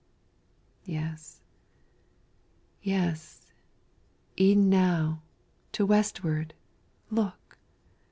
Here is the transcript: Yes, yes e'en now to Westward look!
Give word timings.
Yes, 0.83 1.41
yes 2.81 3.51
e'en 4.39 4.67
now 4.67 5.21
to 5.73 5.85
Westward 5.85 6.55
look! 7.11 7.59